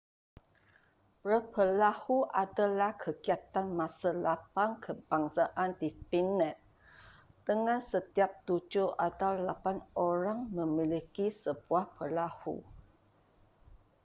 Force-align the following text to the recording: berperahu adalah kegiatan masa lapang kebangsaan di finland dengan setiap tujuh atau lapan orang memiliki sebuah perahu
berperahu 1.23 2.19
adalah 2.43 2.91
kegiatan 3.03 3.67
masa 3.79 4.09
lapang 4.25 4.71
kebangsaan 4.85 5.69
di 5.81 5.89
finland 6.09 6.57
dengan 7.49 7.77
setiap 7.91 8.31
tujuh 8.47 8.89
atau 9.09 9.31
lapan 9.47 9.77
orang 10.09 10.39
memiliki 10.59 11.27
sebuah 11.43 11.85
perahu 11.95 12.57